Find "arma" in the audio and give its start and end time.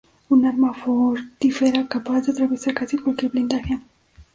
0.47-0.73